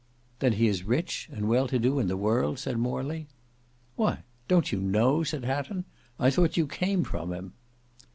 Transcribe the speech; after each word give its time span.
"Then 0.39 0.53
he 0.53 0.67
is 0.67 0.81
rich, 0.83 1.29
and 1.31 1.47
well 1.47 1.67
to 1.67 1.77
do 1.77 1.99
in 1.99 2.07
the 2.07 2.17
world? 2.17 2.57
said 2.57 2.79
Morley." 2.79 3.27
"Why, 3.95 4.23
don't 4.47 4.71
you 4.71 4.79
know?" 4.79 5.21
said 5.21 5.43
Hatton; 5.43 5.85
"I 6.19 6.31
thought 6.31 6.57
you 6.57 6.65
came 6.65 7.03
from 7.03 7.31
him!" 7.31 7.53